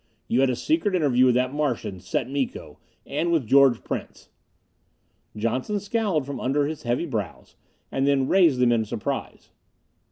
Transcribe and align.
"You 0.27 0.39
had 0.39 0.49
a 0.49 0.55
secret 0.55 0.95
interview 0.95 1.27
with 1.27 1.35
that 1.35 1.53
Martian, 1.53 1.99
Set 1.99 2.27
Miko, 2.27 2.79
and 3.05 3.31
with 3.31 3.45
George 3.45 3.83
Prince!" 3.83 4.29
Johnson 5.37 5.79
scowled 5.79 6.25
from 6.25 6.39
under 6.39 6.65
his 6.65 6.81
heavy 6.81 7.05
brows, 7.05 7.55
and 7.91 8.07
then 8.07 8.27
raised 8.27 8.59
them 8.59 8.71
in 8.71 8.83
surprise. 8.83 9.51